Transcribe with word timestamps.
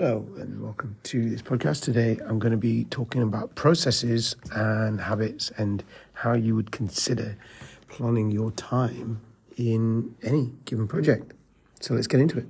Hello, 0.00 0.24
and 0.36 0.62
welcome 0.62 0.96
to 1.02 1.28
this 1.28 1.42
podcast. 1.42 1.82
Today, 1.82 2.20
I'm 2.24 2.38
going 2.38 2.52
to 2.52 2.56
be 2.56 2.84
talking 2.84 3.20
about 3.20 3.56
processes 3.56 4.36
and 4.52 5.00
habits 5.00 5.50
and 5.58 5.82
how 6.12 6.34
you 6.34 6.54
would 6.54 6.70
consider 6.70 7.36
planning 7.88 8.30
your 8.30 8.52
time 8.52 9.20
in 9.56 10.14
any 10.22 10.52
given 10.66 10.86
project. 10.86 11.32
So, 11.80 11.94
let's 11.94 12.06
get 12.06 12.20
into 12.20 12.38
it. 12.38 12.46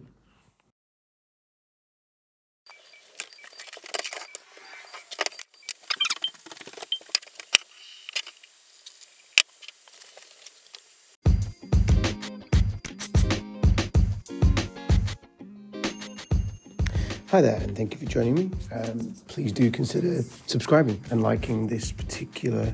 Hi 17.30 17.42
there, 17.42 17.56
and 17.56 17.76
thank 17.76 17.92
you 17.92 18.00
for 18.00 18.06
joining 18.06 18.34
me. 18.36 18.50
Um, 18.72 19.14
please 19.26 19.52
do 19.52 19.70
consider 19.70 20.22
subscribing 20.46 20.98
and 21.10 21.22
liking 21.22 21.66
this 21.66 21.92
particular 21.92 22.72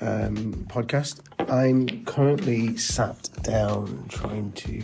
um, 0.00 0.54
podcast. 0.70 1.20
I'm 1.52 2.02
currently 2.06 2.78
sat 2.78 3.28
down 3.42 4.06
trying 4.08 4.52
to 4.52 4.82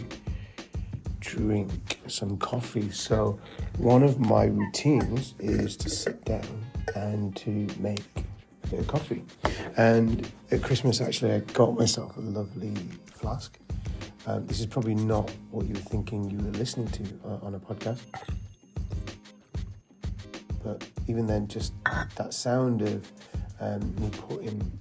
drink 1.20 2.01
some 2.07 2.37
coffee. 2.37 2.91
So, 2.91 3.41
one 3.79 4.03
of 4.03 4.20
my 4.20 4.45
routines 4.45 5.37
is 5.39 5.75
to 5.79 5.89
sit 5.89 6.23
down 6.27 6.67
and 6.95 7.34
to 7.37 7.67
make 7.79 8.05
coffee. 8.89 9.25
And 9.79 10.31
at 10.51 10.62
Christmas, 10.62 11.01
actually, 11.01 11.33
I 11.33 11.39
got 11.55 11.79
myself 11.79 12.19
a 12.19 12.20
lovely 12.20 12.75
flask. 13.06 13.59
Um, 14.27 14.47
this 14.47 14.61
is 14.61 14.67
probably 14.67 14.97
not 14.97 15.31
what 15.51 15.65
you 15.65 15.73
were 15.73 15.81
thinking 15.81 16.29
you 16.31 16.37
were 16.37 16.53
listening 16.53 16.89
to 16.89 17.05
uh, 17.25 17.47
on 17.47 17.55
a 17.55 17.59
podcast. 17.59 18.01
But 20.65 20.87
even 21.09 21.27
then, 21.27 21.48
just 21.48 21.73
that 22.16 22.33
sound 22.33 22.83
of 22.83 23.11
um, 23.61 23.95
me 23.97 24.11
putting 24.28 24.78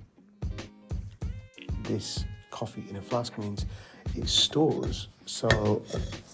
this 1.83 2.25
coffee 2.52 2.86
in 2.89 2.95
a 2.97 3.02
flask 3.02 3.38
means 3.38 3.66
it 4.16 4.28
stores. 4.28 5.08
So 5.25 5.83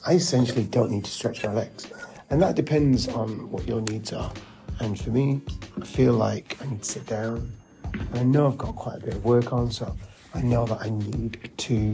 I 0.06 0.14
essentially 0.14 0.64
don't 0.64 0.92
need 0.92 1.06
to 1.06 1.12
stretch 1.12 1.44
my 1.44 1.54
legs. 1.54 1.92
And 2.30 2.42
that 2.42 2.56
depends 2.56 3.08
on 3.08 3.50
what 3.52 3.68
your 3.68 3.82
needs 3.82 4.12
are. 4.12 4.32
And 4.80 5.00
for 5.00 5.12
me, 5.12 5.42
I 5.82 5.86
feel 5.86 6.14
like 6.14 6.58
I 6.62 6.66
need 6.66 6.84
to 6.84 6.90
sit 6.90 7.06
down. 7.06 7.52
And 7.94 8.20
I 8.20 8.24
know 8.24 8.48
I've 8.48 8.58
got 8.58 8.76
quite 8.76 8.98
a 8.98 9.00
bit 9.00 9.14
of 9.14 9.24
work 9.26 9.54
on, 9.54 9.72
so 9.72 9.96
I 10.34 10.42
know 10.42 10.66
that 10.66 10.82
I 10.82 10.90
need 10.90 11.50
to 11.58 11.94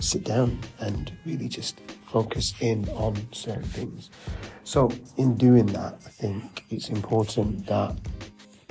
sit 0.00 0.24
down 0.24 0.58
and 0.80 1.12
really 1.24 1.48
just 1.48 1.80
focus 2.10 2.54
in 2.60 2.88
on 2.90 3.16
certain 3.32 3.62
things. 3.62 4.10
So, 4.64 4.90
in 5.16 5.36
doing 5.36 5.66
that, 5.66 5.94
I 6.06 6.08
think 6.08 6.64
it's 6.70 6.88
important 6.88 7.66
that 7.66 7.96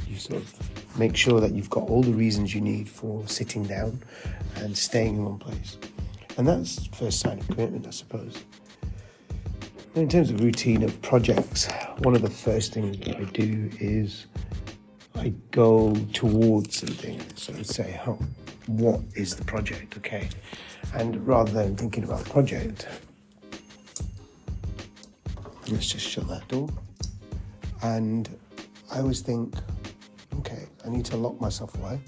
you 0.08 0.18
sort 0.18 0.42
of 0.42 0.98
make 1.00 1.16
sure 1.16 1.40
that 1.40 1.52
you've 1.52 1.70
got 1.70 1.88
all 1.90 2.04
the 2.04 2.12
reasons 2.14 2.54
you 2.54 2.62
need 2.62 2.90
for 2.90 3.28
sitting 3.28 3.64
down 3.64 4.02
and 4.56 4.78
staying 4.78 5.16
in 5.18 5.26
one 5.26 5.38
place. 5.38 5.78
And 6.38 6.48
that's 6.48 6.76
the 6.88 6.96
first 6.96 7.20
sign 7.20 7.40
of 7.40 7.48
commitment, 7.48 7.88
I 7.88 7.92
suppose. 7.92 8.44
in 9.96 10.08
terms 10.08 10.30
of 10.30 10.42
routine 10.42 10.84
of 10.84 11.02
projects, 11.02 11.68
one 12.00 12.16
of 12.16 12.22
the 12.22 12.30
first 12.30 12.74
things 12.74 12.98
that 13.00 13.18
I 13.18 13.24
do 13.26 13.70
is 13.80 14.28
I 15.16 15.34
go 15.52 15.94
towards 16.14 16.78
something. 16.78 17.22
So 17.36 17.54
I 17.54 17.64
say, 17.64 18.00
oh, 18.08 18.20
what 18.68 19.02
is 19.16 19.36
the 19.36 19.44
project? 19.44 19.98
Okay. 19.98 20.30
And 20.94 21.26
rather 21.28 21.52
than 21.52 21.76
thinking 21.76 22.04
about 22.04 22.24
the 22.24 22.30
project, 22.30 22.88
let's 25.72 25.88
just 25.88 26.08
shut 26.08 26.28
that 26.28 26.48
door. 26.48 26.70
And 27.82 28.30
I 28.92 29.00
always 29.00 29.22
think, 29.22 29.56
okay, 30.40 30.68
I 30.86 30.90
need 30.90 31.06
to 31.06 31.18
lock 31.18 31.40
myself 31.40 31.76
away 31.78 32.00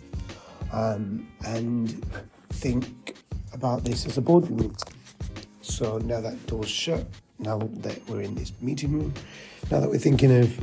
um, 0.72 1.28
and 1.45 2.06
think 2.50 3.16
about 3.54 3.83
this 3.83 4.05
as 4.05 4.17
a 4.17 4.21
boardroom 4.21 4.58
meeting. 4.58 4.77
So 5.61 5.98
now 6.00 6.21
that 6.21 6.45
door's 6.48 6.70
shut, 6.70 7.05
now 7.39 7.58
that 7.58 8.08
we're 8.08 8.21
in 8.21 8.36
this 8.36 8.52
meeting 8.61 8.94
room, 8.94 9.14
now 9.70 9.80
that 9.80 9.89
we're 9.89 9.98
thinking 9.98 10.38
of 10.39 10.60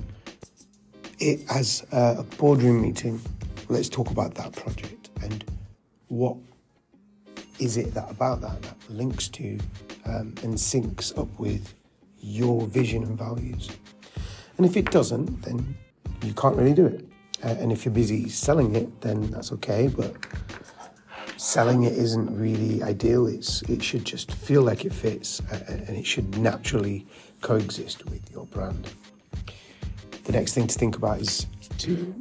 it 1.19 1.41
as 1.51 1.87
a 1.93 2.25
boardroom 2.37 2.83
meeting, 2.83 3.21
let's 3.69 3.89
talk 3.89 4.11
about 4.11 4.35
that 4.35 4.53
project 4.53 5.11
and 5.23 5.45
what 6.09 6.37
is 7.59 7.77
it 7.77 7.93
that 7.95 8.11
about 8.11 8.41
that 8.41 8.61
that 8.63 8.77
links 8.89 9.29
to 9.29 9.59
um, 10.07 10.33
and 10.43 10.55
syncs 10.55 11.17
up 11.19 11.29
with 11.39 11.75
your 12.21 12.67
vision 12.67 13.03
and 13.03 13.19
values. 13.19 13.71
And 14.57 14.67
if 14.67 14.77
it 14.77 14.91
doesn't, 14.91 15.43
then 15.43 15.77
you 16.23 16.35
can't 16.35 16.57
really 16.57 16.75
do 16.75 16.87
it. 16.87 17.05
Uh, 17.45 17.49
and 17.61 17.71
if 17.71 17.85
you're 17.85 17.95
busy 17.95 18.29
selling 18.29 18.75
it, 18.75 19.01
then 19.01 19.31
that's 19.31 19.53
okay. 19.53 19.89
But 19.89 20.17
selling 21.37 21.85
it 21.85 21.93
isn't 21.93 22.37
really 22.37 22.83
ideal. 22.83 23.27
It's 23.27 23.63
it 23.63 23.83
should 23.83 24.05
just 24.05 24.33
feel 24.33 24.63
like 24.63 24.85
it 24.85 24.93
fits, 24.93 25.41
uh, 25.53 25.61
and 25.69 25.97
it 25.97 26.07
should 26.07 26.37
naturally 26.39 27.07
coexist 27.41 28.05
with 28.07 28.29
your 28.33 28.47
brand. 28.47 28.91
The 30.25 30.33
next 30.33 30.55
thing 30.55 30.67
to 30.67 30.79
think 30.79 30.97
about 30.97 31.21
is 31.21 31.47
to 31.79 32.15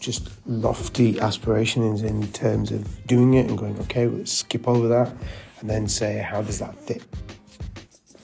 just 0.00 0.30
lofty 0.46 1.20
aspirations 1.20 2.02
in 2.02 2.26
terms 2.32 2.72
of 2.72 3.06
doing 3.06 3.34
it 3.34 3.48
and 3.48 3.56
going, 3.56 3.78
okay, 3.82 4.08
let's 4.08 4.32
skip 4.32 4.66
over 4.66 4.88
that, 4.88 5.14
and 5.60 5.70
then 5.70 5.86
say, 5.86 6.18
how 6.18 6.42
does 6.42 6.58
that 6.58 6.76
fit? 6.76 7.04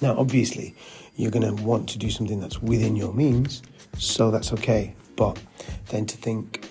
Now, 0.00 0.16
obviously, 0.16 0.74
you're 1.16 1.30
going 1.30 1.56
to 1.56 1.62
want 1.62 1.88
to 1.90 1.98
do 1.98 2.10
something 2.10 2.40
that's 2.40 2.62
within 2.62 2.94
your 2.94 3.12
means, 3.12 3.62
so 3.96 4.30
that's 4.30 4.52
okay. 4.52 4.94
But 5.16 5.40
then 5.88 6.06
to 6.06 6.16
think, 6.16 6.70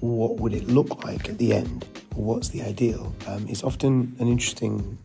what 0.00 0.36
would 0.36 0.54
it 0.54 0.68
look 0.68 1.04
like 1.04 1.28
at 1.28 1.38
the 1.38 1.52
end? 1.52 1.84
What's 2.14 2.48
the 2.48 2.62
ideal? 2.62 3.12
Um, 3.26 3.48
is 3.48 3.62
often 3.62 4.14
an 4.20 4.28
interesting 4.28 4.98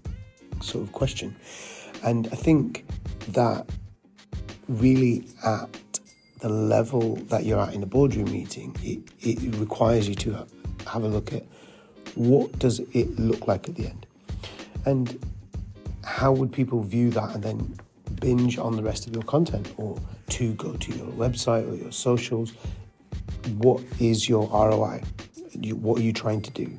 sort 0.62 0.84
of 0.84 0.92
question. 0.94 1.36
And 2.04 2.28
I 2.32 2.36
think 2.36 2.86
that 3.30 3.68
really 4.68 5.26
at 5.44 6.00
the 6.40 6.50
level 6.50 7.16
that 7.30 7.46
you're 7.46 7.60
at 7.60 7.74
in 7.74 7.82
a 7.82 7.86
boardroom 7.86 8.32
meeting, 8.32 8.76
it, 8.84 9.00
it 9.22 9.56
requires 9.56 10.08
you 10.08 10.16
to 10.16 10.46
have 10.88 11.04
a 11.04 11.08
look 11.08 11.34
at 11.34 11.44
what 12.16 12.60
does 12.60 12.80
it 12.80 13.18
look 13.18 13.48
like 13.48 13.68
at 13.68 13.76
the 13.76 13.88
end? 13.88 14.06
And 14.86 15.18
how 16.04 16.32
would 16.32 16.52
people 16.52 16.82
view 16.82 17.10
that 17.12 17.36
and 17.36 17.44
then 17.44 17.76
binge 18.20 18.58
on 18.58 18.76
the 18.76 18.84
rest 18.84 19.08
of 19.08 19.14
your 19.14 19.24
content 19.24 19.74
or 19.78 19.98
to 20.30 20.54
go 20.54 20.74
to 20.74 20.92
your 20.94 21.08
website 21.08 21.70
or 21.70 21.76
your 21.76 21.92
socials. 21.92 22.54
What 23.58 23.84
is 24.00 24.28
your 24.28 24.48
ROI? 24.48 25.04
What 25.76 26.00
are 26.00 26.04
you 26.04 26.14
trying 26.14 26.42
to 26.42 26.52
do 26.52 26.72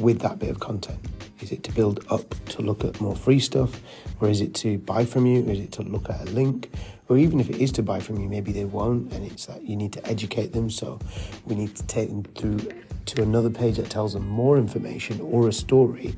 with 0.00 0.20
that 0.20 0.38
bit 0.38 0.50
of 0.50 0.60
content? 0.60 0.98
Is 1.40 1.52
it 1.52 1.62
to 1.64 1.72
build 1.72 2.04
up 2.10 2.34
to 2.46 2.62
look 2.62 2.84
at 2.84 3.00
more 3.00 3.16
free 3.16 3.40
stuff? 3.40 3.80
Or 4.20 4.28
is 4.28 4.40
it 4.40 4.54
to 4.56 4.78
buy 4.78 5.04
from 5.04 5.26
you? 5.26 5.46
Or 5.46 5.52
is 5.52 5.60
it 5.60 5.72
to 5.72 5.82
look 5.82 6.08
at 6.08 6.28
a 6.28 6.30
link? 6.32 6.70
Or 7.08 7.18
even 7.18 7.38
if 7.40 7.50
it 7.50 7.56
is 7.56 7.70
to 7.72 7.82
buy 7.82 8.00
from 8.00 8.18
you, 8.20 8.28
maybe 8.28 8.52
they 8.52 8.64
won't, 8.64 9.12
and 9.12 9.26
it's 9.26 9.46
that 9.46 9.62
you 9.62 9.76
need 9.76 9.92
to 9.92 10.06
educate 10.06 10.52
them. 10.52 10.70
So 10.70 10.98
we 11.44 11.54
need 11.54 11.76
to 11.76 11.82
take 11.86 12.08
them 12.08 12.22
through 12.22 12.60
to 13.06 13.22
another 13.22 13.50
page 13.50 13.76
that 13.76 13.90
tells 13.90 14.14
them 14.14 14.26
more 14.26 14.56
information 14.56 15.20
or 15.20 15.48
a 15.48 15.52
story 15.52 16.14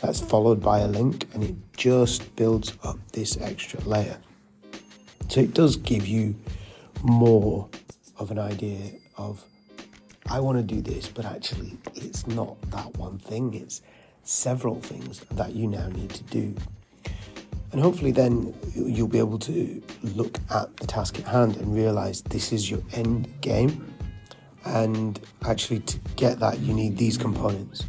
that's 0.00 0.20
followed 0.20 0.62
by 0.62 0.80
a 0.80 0.88
link, 0.88 1.28
and 1.34 1.44
it 1.44 1.54
just 1.76 2.34
builds 2.34 2.72
up 2.82 2.96
this 3.12 3.36
extra 3.40 3.80
layer. 3.80 4.16
So 5.28 5.40
it 5.40 5.52
does 5.54 5.76
give 5.76 6.06
you 6.06 6.34
more 7.02 7.68
of 8.18 8.30
an 8.30 8.38
idea 8.38 8.92
of, 9.16 9.44
I 10.32 10.40
want 10.40 10.56
to 10.56 10.64
do 10.64 10.80
this, 10.80 11.08
but 11.08 11.26
actually 11.26 11.76
it's 11.94 12.26
not 12.26 12.58
that 12.70 12.96
one 12.96 13.18
thing, 13.18 13.52
it's 13.52 13.82
several 14.22 14.80
things 14.80 15.20
that 15.32 15.54
you 15.54 15.66
now 15.66 15.88
need 15.88 16.08
to 16.08 16.22
do. 16.24 16.54
And 17.70 17.78
hopefully, 17.78 18.12
then 18.12 18.54
you'll 18.74 19.08
be 19.08 19.18
able 19.18 19.38
to 19.40 19.82
look 20.02 20.38
at 20.50 20.74
the 20.78 20.86
task 20.86 21.18
at 21.18 21.26
hand 21.26 21.58
and 21.58 21.74
realize 21.74 22.22
this 22.22 22.50
is 22.50 22.70
your 22.70 22.80
end 22.92 23.30
game. 23.42 23.94
And 24.64 25.20
actually, 25.44 25.80
to 25.80 25.98
get 26.16 26.40
that, 26.40 26.60
you 26.60 26.72
need 26.72 26.96
these 26.96 27.18
components. 27.18 27.84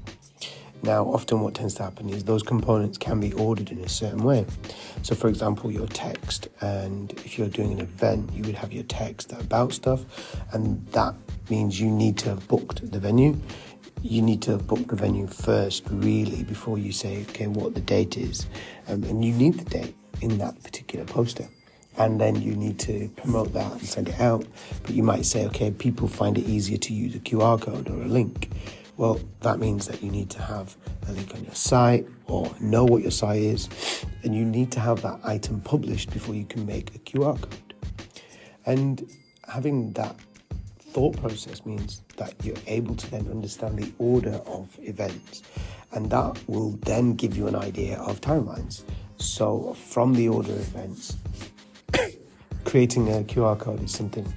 Now, 0.81 1.05
often 1.05 1.39
what 1.39 1.53
tends 1.53 1.75
to 1.75 1.83
happen 1.83 2.09
is 2.09 2.25
those 2.25 2.43
components 2.43 2.97
can 2.97 3.21
be 3.21 3.31
ordered 3.33 3.71
in 3.71 3.79
a 3.79 3.89
certain 3.89 4.21
way. 4.21 4.45
So, 5.01 5.15
for 5.15 5.29
example, 5.29 5.71
your 5.71 5.87
text, 5.87 6.49
and 6.59 7.13
if 7.25 7.37
you're 7.37 7.47
doing 7.47 7.71
an 7.71 7.79
event, 7.79 8.33
you 8.33 8.43
would 8.43 8.55
have 8.55 8.73
your 8.73 8.83
text 8.83 9.31
about 9.31 9.71
stuff, 9.71 10.03
and 10.51 10.85
that 10.87 11.15
means 11.49 11.79
you 11.79 11.89
need 11.89 12.17
to 12.19 12.29
have 12.29 12.47
booked 12.47 12.91
the 12.91 12.99
venue. 12.99 13.39
You 14.01 14.21
need 14.21 14.41
to 14.43 14.51
have 14.51 14.67
booked 14.67 14.89
the 14.89 14.95
venue 14.95 15.27
first, 15.27 15.83
really, 15.89 16.43
before 16.43 16.77
you 16.77 16.91
say, 16.91 17.23
okay, 17.29 17.47
what 17.47 17.73
the 17.75 17.81
date 17.81 18.17
is. 18.17 18.47
Um, 18.87 19.03
and 19.03 19.23
you 19.23 19.33
need 19.33 19.55
the 19.55 19.65
date 19.65 19.95
in 20.21 20.37
that 20.39 20.61
particular 20.63 21.05
poster 21.05 21.47
and 21.97 22.19
then 22.19 22.41
you 22.41 22.55
need 22.55 22.79
to 22.79 23.09
promote 23.15 23.53
that 23.53 23.71
and 23.71 23.81
send 23.81 24.09
it 24.09 24.19
out. 24.19 24.45
But 24.83 24.91
you 24.91 25.03
might 25.03 25.25
say, 25.25 25.45
okay, 25.47 25.71
people 25.71 26.07
find 26.07 26.37
it 26.37 26.45
easier 26.45 26.77
to 26.77 26.93
use 26.93 27.15
a 27.15 27.19
QR 27.19 27.61
code 27.61 27.89
or 27.89 28.01
a 28.01 28.07
link. 28.07 28.49
Well, 28.97 29.19
that 29.41 29.59
means 29.59 29.87
that 29.87 30.03
you 30.03 30.11
need 30.11 30.29
to 30.31 30.41
have 30.41 30.75
a 31.07 31.11
link 31.11 31.33
on 31.33 31.43
your 31.43 31.55
site 31.55 32.07
or 32.27 32.51
know 32.59 32.85
what 32.85 33.01
your 33.01 33.11
site 33.11 33.41
is, 33.41 33.69
and 34.23 34.35
you 34.35 34.45
need 34.45 34.71
to 34.73 34.79
have 34.79 35.01
that 35.01 35.19
item 35.23 35.61
published 35.61 36.11
before 36.11 36.35
you 36.35 36.45
can 36.45 36.65
make 36.65 36.95
a 36.95 36.99
QR 36.99 37.39
code. 37.39 37.73
And 38.65 39.09
having 39.47 39.91
that 39.93 40.15
thought 40.93 41.19
process 41.19 41.65
means 41.65 42.03
that 42.17 42.35
you're 42.43 42.55
able 42.67 42.95
to 42.95 43.09
then 43.09 43.27
understand 43.31 43.79
the 43.79 43.91
order 43.97 44.39
of 44.45 44.77
events, 44.83 45.41
and 45.91 46.09
that 46.11 46.39
will 46.47 46.71
then 46.83 47.15
give 47.15 47.35
you 47.35 47.47
an 47.47 47.55
idea 47.55 47.97
of 47.97 48.21
timelines. 48.21 48.83
So, 49.17 49.73
from 49.73 50.13
the 50.13 50.29
order 50.29 50.51
of 50.51 50.59
events, 50.59 51.17
creating 52.63 53.09
a 53.09 53.23
QR 53.23 53.57
code 53.57 53.83
is 53.83 53.91
something 53.91 54.31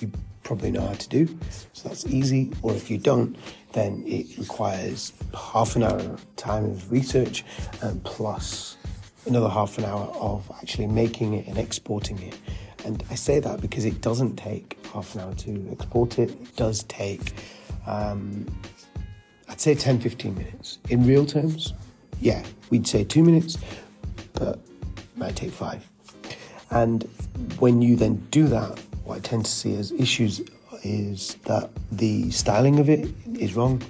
you 0.00 0.12
probably 0.42 0.70
know 0.70 0.86
how 0.86 0.92
to 0.92 1.08
do, 1.08 1.26
so 1.72 1.88
that's 1.88 2.06
easy. 2.06 2.52
Or 2.60 2.74
if 2.74 2.90
you 2.90 2.98
don't, 2.98 3.34
then 3.72 4.04
it 4.06 4.36
requires 4.36 5.14
half 5.34 5.74
an 5.74 5.84
hour 5.84 6.00
of 6.00 6.36
time 6.36 6.64
of 6.66 6.92
research 6.92 7.44
and 7.80 8.04
plus 8.04 8.76
another 9.26 9.48
half 9.48 9.78
an 9.78 9.84
hour 9.84 10.06
of 10.16 10.50
actually 10.60 10.86
making 10.86 11.32
it 11.32 11.46
and 11.46 11.56
exporting 11.56 12.20
it. 12.20 12.36
And 12.84 13.02
I 13.10 13.14
say 13.14 13.40
that 13.40 13.60
because 13.60 13.84
it 13.84 14.00
doesn't 14.00 14.36
take 14.36 14.78
half 14.92 15.14
an 15.14 15.20
hour 15.20 15.34
to 15.34 15.68
export 15.72 16.18
it. 16.18 16.30
It 16.30 16.56
does 16.56 16.84
take, 16.84 17.32
um, 17.86 18.46
I'd 19.48 19.60
say 19.60 19.74
10, 19.74 20.00
15 20.00 20.34
minutes. 20.34 20.78
In 20.88 21.06
real 21.06 21.26
terms, 21.26 21.74
yeah, 22.20 22.44
we'd 22.70 22.86
say 22.86 23.04
two 23.04 23.22
minutes, 23.22 23.58
but 24.34 24.58
it 24.58 25.16
might 25.16 25.36
take 25.36 25.52
five. 25.52 25.86
And 26.70 27.02
when 27.58 27.82
you 27.82 27.96
then 27.96 28.16
do 28.30 28.46
that, 28.48 28.78
what 29.04 29.16
I 29.18 29.20
tend 29.20 29.44
to 29.44 29.50
see 29.50 29.74
as 29.76 29.90
issues 29.92 30.40
is 30.82 31.34
that 31.44 31.70
the 31.92 32.30
styling 32.30 32.78
of 32.78 32.88
it 32.88 33.12
is 33.38 33.54
wrong, 33.54 33.82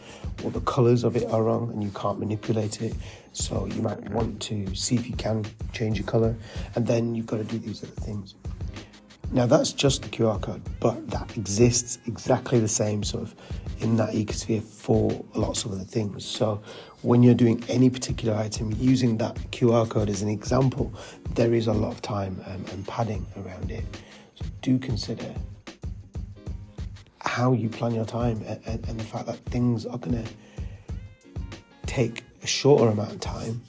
or 0.43 0.51
the 0.51 0.61
colors 0.63 1.05
of 1.05 1.17
it 1.17 1.29
are 1.31 1.43
wrong, 1.43 1.71
and 1.73 1.83
you 1.83 1.91
can't 1.91 2.19
manipulate 2.19 2.81
it. 2.81 2.95
So 3.33 3.67
you 3.67 3.83
might 3.83 4.01
want 4.11 4.41
to 4.43 4.75
see 4.75 4.97
if 4.97 5.09
you 5.09 5.15
can 5.15 5.45
change 5.73 5.99
the 5.99 6.05
color, 6.05 6.35
and 6.75 6.87
then 6.87 7.15
you've 7.15 7.27
got 7.27 7.37
to 7.37 7.45
do 7.45 7.59
these 7.59 7.83
other 7.83 7.93
things. 7.93 8.35
Now 9.33 9.47
that's 9.47 9.73
just 9.73 10.03
the 10.03 10.09
QR 10.09 10.41
code, 10.41 10.61
but 10.81 11.09
that 11.11 11.37
exists 11.37 11.99
exactly 12.07 12.59
the 12.59 12.67
same 12.69 13.05
sort 13.05 13.23
of 13.23 13.35
in 13.79 13.97
that 13.97 14.13
ecosphere 14.13 14.63
for 14.63 15.25
lots 15.35 15.65
of 15.65 15.73
other 15.73 15.85
things. 15.85 16.25
So 16.25 16.61
when 17.03 17.23
you're 17.23 17.35
doing 17.35 17.63
any 17.69 17.91
particular 17.91 18.35
item 18.37 18.73
using 18.77 19.19
that 19.19 19.37
QR 19.53 19.89
code 19.89 20.11
as 20.11 20.23
an 20.23 20.29
example, 20.29 20.93
there 21.35 21.55
is 21.55 21.69
a 21.69 21.73
lot 21.73 21.93
of 21.93 22.03
time 22.03 22.43
um, 22.47 22.65
and 22.73 22.85
padding 22.89 23.25
around 23.37 23.71
it. 23.71 23.85
So 24.35 24.45
do 24.63 24.79
consider 24.79 25.33
how 27.21 27.53
you 27.53 27.69
plan 27.69 27.95
your 27.95 28.05
time 28.05 28.43
and, 28.47 28.61
and, 28.67 28.89
and 28.89 28.99
the 28.99 29.05
fact 29.05 29.27
that 29.27 29.37
things 29.47 29.87
are 29.87 29.99
going 29.99 30.25
to 30.25 30.31
take 31.87 32.25
a 32.43 32.47
shorter 32.49 32.89
amount 32.89 33.13
of 33.13 33.21
time 33.21 33.63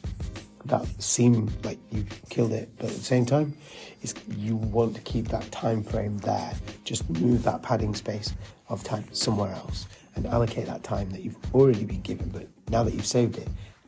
that 0.65 0.85
seem 1.01 1.51
like 1.63 1.79
you've 1.91 2.21
killed 2.29 2.51
it, 2.51 2.69
but 2.77 2.89
at 2.89 2.95
the 2.95 3.03
same 3.03 3.25
time, 3.25 3.55
is 4.01 4.13
you 4.37 4.55
want 4.55 4.95
to 4.95 5.01
keep 5.01 5.27
that 5.29 5.49
time 5.51 5.83
frame 5.83 6.17
there. 6.19 6.53
Just 6.83 7.09
move 7.09 7.43
that 7.43 7.61
padding 7.61 7.95
space 7.95 8.33
of 8.69 8.83
time 8.83 9.05
somewhere 9.11 9.53
else 9.53 9.87
and 10.15 10.25
allocate 10.27 10.65
that 10.67 10.83
time 10.83 11.09
that 11.11 11.21
you've 11.21 11.37
already 11.53 11.85
been 11.85 12.01
given, 12.01 12.29
but 12.29 12.47
now 12.69 12.83
that 12.83 12.93
you've 12.93 13.05
saved 13.05 13.37
it, 13.37 13.47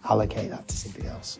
allocate 0.09 0.49
that 0.49 0.67
to 0.67 0.75
something 0.75 1.05
else 1.05 1.39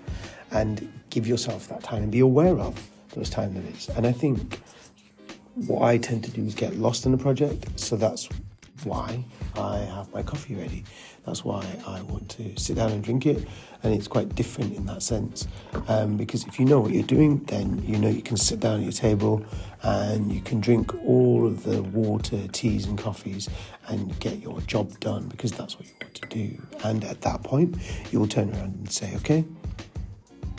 and 0.51 0.91
give 1.09 1.27
yourself 1.27 1.67
that 1.67 1.83
time 1.83 2.03
and 2.03 2.11
be 2.11 2.19
aware 2.19 2.57
of 2.59 2.89
those 3.13 3.29
time 3.29 3.53
limits. 3.53 3.89
And 3.89 4.05
I 4.07 4.11
think 4.11 4.61
what 5.55 5.83
I 5.83 5.97
tend 5.97 6.23
to 6.25 6.31
do 6.31 6.43
is 6.43 6.55
get 6.55 6.75
lost 6.75 7.05
in 7.05 7.13
a 7.13 7.17
project, 7.17 7.79
so 7.79 7.95
that's 7.95 8.29
why 8.85 9.23
I 9.55 9.77
have 9.79 10.11
my 10.13 10.23
coffee 10.23 10.55
ready. 10.55 10.83
That's 11.25 11.45
why 11.45 11.65
I 11.87 12.01
want 12.01 12.29
to 12.29 12.57
sit 12.57 12.75
down 12.75 12.91
and 12.91 13.03
drink 13.03 13.25
it, 13.25 13.47
and 13.81 13.93
it's 13.93 14.07
quite 14.07 14.35
different 14.35 14.75
in 14.75 14.85
that 14.87 15.01
sense. 15.01 15.47
Um, 15.87 16.17
because 16.17 16.45
if 16.45 16.59
you 16.59 16.65
know 16.65 16.79
what 16.79 16.91
you're 16.91 17.03
doing, 17.03 17.39
then 17.45 17.81
you 17.85 17.97
know 17.97 18.09
you 18.09 18.21
can 18.21 18.37
sit 18.37 18.59
down 18.59 18.79
at 18.79 18.83
your 18.83 18.91
table 18.91 19.45
and 19.83 20.31
you 20.31 20.41
can 20.41 20.59
drink 20.59 20.93
all 21.05 21.45
of 21.45 21.63
the 21.63 21.81
water, 21.81 22.47
teas, 22.51 22.85
and 22.85 22.97
coffees 22.97 23.49
and 23.87 24.17
get 24.19 24.39
your 24.39 24.59
job 24.61 24.99
done 24.99 25.27
because 25.27 25.51
that's 25.51 25.77
what 25.77 25.87
you 25.87 25.93
want 26.01 26.13
to 26.15 26.27
do. 26.27 26.61
And 26.83 27.03
at 27.03 27.21
that 27.21 27.43
point, 27.43 27.77
you'll 28.11 28.27
turn 28.27 28.49
around 28.51 28.75
and 28.75 28.91
say, 28.91 29.15
okay, 29.17 29.45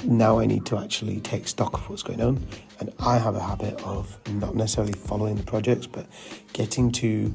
now 0.04 0.38
I 0.38 0.46
need 0.46 0.66
to 0.66 0.78
actually 0.78 1.20
take 1.20 1.48
stock 1.48 1.74
of 1.74 1.88
what's 1.88 2.02
going 2.02 2.20
on. 2.20 2.46
And 2.80 2.92
I 2.98 3.18
have 3.18 3.36
a 3.36 3.40
habit 3.40 3.82
of 3.84 4.18
not 4.28 4.54
necessarily 4.54 4.92
following 4.92 5.36
the 5.36 5.42
projects, 5.42 5.86
but 5.86 6.06
getting 6.52 6.92
to 6.92 7.34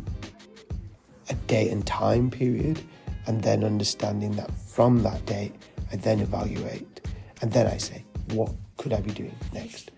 date 1.49 1.71
and 1.71 1.85
time 1.85 2.29
period 2.29 2.79
and 3.27 3.41
then 3.43 3.63
understanding 3.63 4.31
that 4.37 4.49
from 4.51 5.03
that 5.03 5.25
date, 5.25 5.53
I 5.91 5.97
then 5.97 6.19
evaluate 6.19 7.01
and 7.41 7.51
then 7.51 7.67
I 7.67 7.77
say, 7.77 8.05
what 8.33 8.51
could 8.77 8.93
I 8.93 9.01
be 9.01 9.11
doing 9.11 9.35
next? 9.51 9.91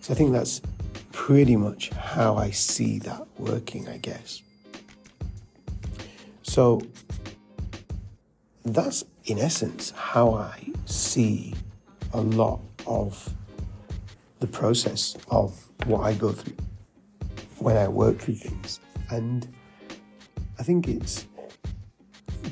So 0.00 0.12
I 0.12 0.16
think 0.16 0.32
that's 0.32 0.60
pretty 1.12 1.56
much 1.56 1.90
how 1.90 2.36
I 2.36 2.50
see 2.50 2.98
that 3.00 3.26
working, 3.38 3.88
I 3.88 3.98
guess. 3.98 4.42
So 6.42 6.82
that's 8.64 9.04
in 9.24 9.38
essence 9.38 9.92
how 9.92 10.34
I 10.34 10.68
see 10.86 11.54
a 12.12 12.20
lot 12.20 12.60
of 12.86 13.32
the 14.40 14.46
process 14.48 15.16
of 15.30 15.56
what 15.86 16.00
I 16.00 16.14
go 16.14 16.32
through 16.32 16.56
when 17.58 17.76
I 17.76 17.86
work 17.86 18.18
through 18.18 18.34
things. 18.34 18.80
And 19.10 19.46
I 20.58 20.62
think 20.62 20.88
it's 20.88 21.26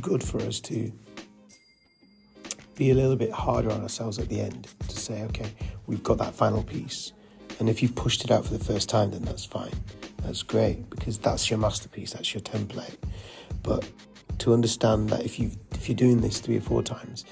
good 0.01 0.23
for 0.23 0.41
us 0.43 0.61
to 0.61 0.93
be 2.77 2.91
a 2.91 2.95
little 2.95 3.17
bit 3.17 3.31
harder 3.31 3.71
on 3.71 3.83
ourselves 3.83 4.19
at 4.19 4.29
the 4.29 4.41
end 4.41 4.69
to 4.89 4.97
say, 4.97 5.23
okay, 5.25 5.53
we've 5.87 6.03
got 6.03 6.19
that 6.19 6.35
final 6.35 6.63
piece. 6.63 7.13
And 7.59 7.69
if 7.69 7.83
you've 7.83 7.95
pushed 7.95 8.25
it 8.25 8.31
out 8.31 8.47
for 8.47 8.55
the 8.55 8.65
first 8.65 8.89
time, 8.89 9.11
then 9.11 9.23
that's 9.23 9.45
fine. 9.45 9.73
That's 10.23 10.43
great 10.43 10.89
because 10.89 11.19
that's 11.19 11.51
your 11.51 11.59
masterpiece, 11.59 12.13
that's 12.13 12.33
your 12.33 12.41
template. 12.41 12.97
But 13.63 13.87
to 14.39 14.55
understand 14.55 15.11
that 15.11 15.25
if 15.25 15.39
you 15.39 15.51
if 15.73 15.89
you're 15.89 15.97
doing 15.97 16.21
this 16.21 16.41
three 16.41 16.57
or 16.57 16.63
four 16.63 16.83
times, 16.83 17.25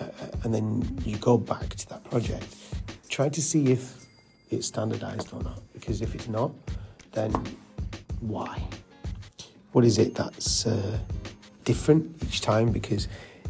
uh, 0.00 0.04
uh, 0.04 0.26
and 0.42 0.54
then 0.54 1.00
you 1.04 1.16
go 1.18 1.38
back 1.38 1.68
to 1.76 1.88
that 1.88 2.02
project, 2.10 2.56
try 3.08 3.28
to 3.28 3.42
see 3.42 3.72
if 3.72 4.06
it's 4.50 4.66
standardized 4.66 5.32
or 5.32 5.42
not. 5.42 5.60
Because 5.72 6.02
if 6.02 6.14
it's 6.14 6.28
not, 6.28 6.52
then 7.12 7.32
why? 8.20 8.62
What 9.76 9.84
is 9.84 9.98
it 9.98 10.14
that's 10.14 10.64
uh, 10.64 10.98
different 11.64 12.16
each 12.24 12.40
time? 12.40 12.72
Because 12.72 13.08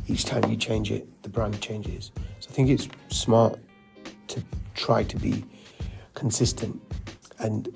each 0.09 0.25
time 0.25 0.43
you 0.51 0.57
change 0.57 0.91
it, 0.91 1.07
the 1.23 1.29
brand 1.29 1.61
changes. 1.61 2.11
So 2.41 2.51
I 2.51 2.53
think 2.53 2.69
it's 2.69 2.89
smart 3.11 3.61
to 4.27 4.43
try 4.75 5.05
to 5.05 5.17
be 5.17 5.45
consistent. 6.15 6.83
And 7.39 7.73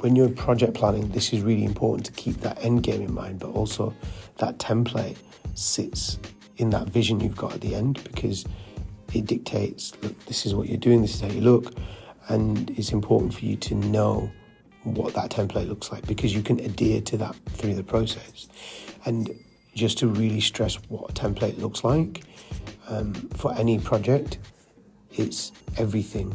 when 0.00 0.16
you're 0.16 0.28
project 0.30 0.74
planning, 0.74 1.08
this 1.12 1.32
is 1.32 1.42
really 1.42 1.62
important 1.62 2.06
to 2.06 2.12
keep 2.14 2.40
that 2.40 2.58
end 2.64 2.82
game 2.82 3.02
in 3.02 3.14
mind, 3.14 3.38
but 3.38 3.50
also 3.50 3.94
that 4.38 4.58
template 4.58 5.16
sits 5.54 6.18
in 6.56 6.70
that 6.70 6.88
vision 6.88 7.20
you've 7.20 7.36
got 7.36 7.54
at 7.54 7.60
the 7.60 7.76
end 7.76 8.02
because 8.02 8.44
it 9.14 9.26
dictates 9.26 9.92
look, 10.02 10.18
this 10.24 10.44
is 10.44 10.56
what 10.56 10.68
you're 10.68 10.76
doing, 10.76 11.02
this 11.02 11.14
is 11.14 11.20
how 11.20 11.28
you 11.28 11.40
look, 11.40 11.72
and 12.30 12.68
it's 12.70 12.90
important 12.90 13.32
for 13.32 13.44
you 13.44 13.54
to 13.58 13.76
know 13.76 14.28
what 14.94 15.14
that 15.14 15.30
template 15.30 15.68
looks 15.68 15.90
like 15.90 16.06
because 16.06 16.34
you 16.34 16.42
can 16.42 16.60
adhere 16.60 17.00
to 17.02 17.16
that 17.16 17.34
through 17.50 17.74
the 17.74 17.82
process. 17.82 18.48
And 19.04 19.30
just 19.74 19.98
to 19.98 20.08
really 20.08 20.40
stress 20.40 20.76
what 20.88 21.10
a 21.10 21.12
template 21.12 21.58
looks 21.58 21.84
like 21.84 22.22
um, 22.88 23.14
for 23.34 23.52
any 23.54 23.78
project, 23.78 24.38
it's 25.12 25.52
everything 25.76 26.34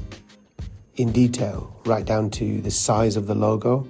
in 0.96 1.12
detail, 1.12 1.76
right 1.86 2.06
down 2.06 2.30
to 2.30 2.62
the 2.62 2.72
size 2.72 3.16
of 3.16 3.28
the 3.28 3.36
logo, 3.36 3.88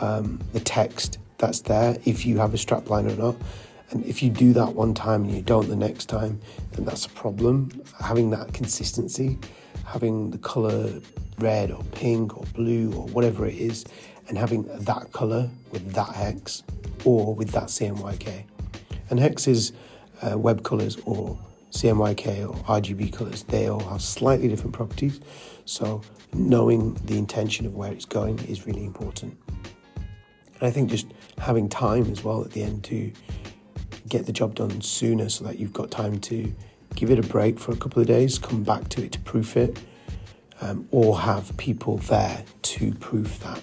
um, 0.00 0.40
the 0.52 0.60
text 0.60 1.18
that's 1.38 1.60
there, 1.60 1.96
if 2.04 2.24
you 2.24 2.38
have 2.38 2.54
a 2.54 2.56
strapline 2.56 3.10
or 3.10 3.16
not, 3.16 3.36
and 3.90 4.04
if 4.06 4.22
you 4.22 4.30
do 4.30 4.52
that 4.52 4.74
one 4.74 4.94
time 4.94 5.24
and 5.24 5.34
you 5.34 5.42
don't 5.42 5.68
the 5.68 5.76
next 5.76 6.06
time, 6.06 6.40
then 6.72 6.84
that's 6.84 7.06
a 7.06 7.08
problem. 7.10 7.70
Having 7.98 8.30
that 8.30 8.52
consistency, 8.54 9.38
having 9.84 10.30
the 10.30 10.38
color 10.38 11.00
red 11.38 11.70
or 11.70 11.82
pink 11.92 12.36
or 12.36 12.44
blue 12.54 12.92
or 12.92 13.06
whatever 13.08 13.46
it 13.46 13.54
is, 13.54 13.84
and 14.28 14.38
having 14.38 14.64
that 14.84 15.12
color 15.12 15.50
with 15.72 15.92
that 15.92 16.14
hex 16.14 16.62
or 17.04 17.34
with 17.34 17.50
that 17.52 17.64
CMYK. 17.64 18.44
And 19.10 19.18
hexes, 19.18 19.72
uh, 20.22 20.38
web 20.38 20.62
colors 20.62 20.98
or 21.04 21.38
CMYK 21.70 22.48
or 22.48 22.54
RGB 22.80 23.12
colors, 23.12 23.42
they 23.44 23.68
all 23.68 23.80
have 23.80 24.02
slightly 24.02 24.48
different 24.48 24.72
properties. 24.72 25.20
So 25.64 26.02
knowing 26.32 26.94
the 27.04 27.18
intention 27.18 27.66
of 27.66 27.74
where 27.74 27.92
it's 27.92 28.04
going 28.04 28.38
is 28.40 28.66
really 28.66 28.84
important. 28.84 29.36
And 29.56 30.68
I 30.68 30.70
think 30.70 30.90
just 30.90 31.06
having 31.38 31.68
time 31.68 32.10
as 32.10 32.22
well 32.22 32.44
at 32.44 32.52
the 32.52 32.62
end 32.62 32.84
to 32.84 33.12
get 34.08 34.26
the 34.26 34.32
job 34.32 34.54
done 34.54 34.80
sooner 34.80 35.28
so 35.28 35.44
that 35.44 35.58
you've 35.58 35.72
got 35.72 35.90
time 35.90 36.18
to 36.20 36.52
give 36.94 37.10
it 37.10 37.18
a 37.18 37.28
break 37.28 37.58
for 37.58 37.72
a 37.72 37.76
couple 37.76 38.00
of 38.00 38.08
days, 38.08 38.38
come 38.38 38.62
back 38.62 38.88
to 38.90 39.04
it 39.04 39.12
to 39.12 39.20
proof 39.20 39.56
it, 39.56 39.78
um, 40.60 40.86
or 40.90 41.18
have 41.18 41.56
people 41.56 41.98
there 41.98 42.44
to 42.62 42.92
proof 42.94 43.38
that. 43.40 43.62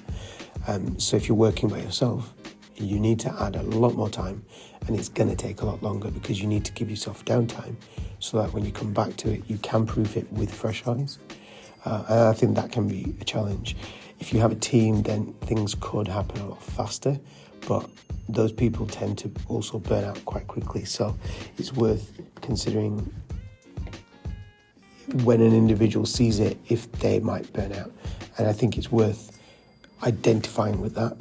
Um, 0.67 0.99
so 0.99 1.15
if 1.17 1.27
you're 1.27 1.37
working 1.37 1.69
by 1.69 1.79
yourself, 1.79 2.33
you 2.75 2.99
need 2.99 3.19
to 3.21 3.41
add 3.41 3.55
a 3.55 3.63
lot 3.63 3.95
more 3.95 4.09
time 4.09 4.43
and 4.85 4.97
it's 4.97 5.09
going 5.09 5.29
to 5.29 5.35
take 5.35 5.61
a 5.61 5.65
lot 5.65 5.81
longer 5.81 6.09
because 6.11 6.41
you 6.41 6.47
need 6.47 6.65
to 6.65 6.71
give 6.73 6.89
yourself 6.89 7.25
downtime 7.25 7.75
so 8.19 8.41
that 8.41 8.53
when 8.53 8.65
you 8.65 8.71
come 8.71 8.93
back 8.93 9.15
to 9.17 9.31
it, 9.31 9.43
you 9.47 9.57
can 9.59 9.85
proof 9.85 10.17
it 10.17 10.31
with 10.31 10.53
fresh 10.53 10.85
eyes. 10.87 11.19
Uh, 11.85 12.03
and 12.09 12.19
I 12.19 12.33
think 12.33 12.55
that 12.55 12.71
can 12.71 12.87
be 12.87 13.15
a 13.21 13.23
challenge. 13.23 13.75
If 14.19 14.33
you 14.33 14.39
have 14.39 14.51
a 14.51 14.55
team, 14.55 15.03
then 15.03 15.33
things 15.41 15.75
could 15.79 16.07
happen 16.07 16.41
a 16.41 16.47
lot 16.49 16.63
faster, 16.63 17.19
but 17.67 17.89
those 18.27 18.51
people 18.51 18.87
tend 18.87 19.17
to 19.19 19.31
also 19.47 19.79
burn 19.79 20.03
out 20.03 20.23
quite 20.25 20.47
quickly. 20.47 20.85
So 20.85 21.15
it's 21.57 21.73
worth 21.73 22.19
considering 22.47 23.13
when 25.25 25.41
an 25.41 25.53
individual 25.53 26.05
sees 26.05 26.39
it 26.39 26.57
if 26.69 26.89
they 26.93 27.19
might 27.19 27.51
burn 27.51 27.73
out. 27.73 27.91
And 28.37 28.47
I 28.47 28.53
think 28.53 28.77
it's 28.77 28.89
worth 28.89 29.37
identifying 30.03 30.79
with 30.79 30.95
that 30.95 31.17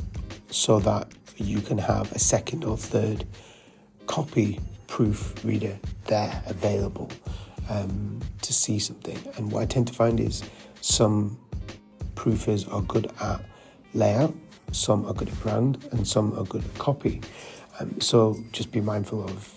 so 0.50 0.78
that 0.80 1.09
you 1.37 1.61
can 1.61 1.78
have 1.78 2.12
a 2.12 2.21
second 2.21 2.62
or 2.64 2.76
third 2.76 3.26
copy 4.06 4.61
proof 4.87 5.35
reader 5.45 5.76
there 6.04 6.40
available 6.47 7.11
um, 7.68 8.21
to 8.42 8.52
see 8.52 8.78
something. 8.78 9.18
And 9.37 9.50
what 9.50 9.62
I 9.62 9.66
tend 9.66 9.88
to 9.88 9.95
find 9.95 10.21
is 10.21 10.45
some 10.80 11.37
proofers 12.14 12.73
are 12.73 12.83
good 12.83 13.11
at 13.21 13.40
layout, 13.95 14.33
some 14.71 15.04
are 15.06 15.12
good 15.12 15.28
at 15.28 15.40
brand, 15.40 15.88
and 15.90 16.06
some 16.06 16.38
are 16.38 16.45
good 16.45 16.64
at 16.64 16.78
copy. 16.78 17.21
Um, 17.80 18.00
so 18.00 18.38
just 18.52 18.71
be 18.71 18.80
mindful 18.80 19.25
of 19.25 19.56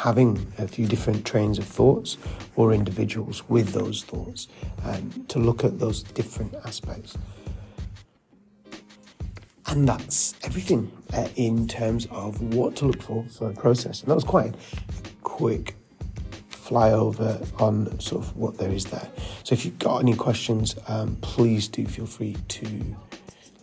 having 0.00 0.50
a 0.56 0.66
few 0.66 0.86
different 0.86 1.26
trains 1.26 1.58
of 1.58 1.66
thoughts 1.66 2.16
or 2.56 2.72
individuals 2.72 3.46
with 3.50 3.68
those 3.74 4.02
thoughts 4.02 4.48
um, 4.84 5.10
to 5.28 5.38
look 5.38 5.62
at 5.62 5.78
those 5.78 6.02
different 6.02 6.54
aspects. 6.64 7.18
And 9.66 9.86
that's 9.86 10.34
everything 10.42 10.90
uh, 11.12 11.28
in 11.36 11.68
terms 11.68 12.06
of 12.10 12.40
what 12.54 12.76
to 12.76 12.86
look 12.86 13.02
for 13.02 13.24
for 13.24 13.50
a 13.50 13.52
process. 13.52 14.00
And 14.00 14.10
that 14.10 14.14
was 14.14 14.24
quite 14.24 14.46
a 14.46 14.54
quick 15.22 15.74
flyover 16.50 17.30
on 17.60 18.00
sort 18.00 18.24
of 18.24 18.36
what 18.36 18.56
there 18.56 18.70
is 18.70 18.86
there. 18.86 19.08
So 19.44 19.52
if 19.52 19.66
you've 19.66 19.78
got 19.78 19.98
any 19.98 20.14
questions, 20.14 20.76
um, 20.88 21.16
please 21.20 21.68
do 21.68 21.84
feel 21.86 22.06
free 22.06 22.36
to 22.48 22.96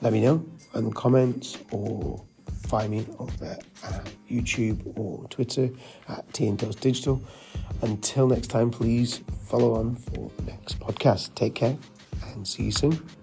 let 0.01 0.13
me 0.13 0.22
know 0.22 0.46
in 0.75 0.86
the 0.86 0.91
comments 0.91 1.58
or 1.72 2.22
find 2.67 2.91
me 2.91 3.05
over 3.17 3.45
at 3.45 3.63
uh, 3.83 4.00
YouTube 4.29 4.97
or 4.97 5.27
Twitter 5.29 5.69
at 6.09 6.31
Toast 6.33 6.81
Digital. 6.81 7.21
Until 7.81 8.27
next 8.27 8.47
time, 8.47 8.71
please 8.71 9.21
follow 9.45 9.75
on 9.75 9.95
for 9.95 10.29
the 10.38 10.43
next 10.43 10.79
podcast. 10.79 11.33
Take 11.36 11.55
care 11.55 11.77
and 12.33 12.47
see 12.47 12.63
you 12.63 12.71
soon. 12.71 13.16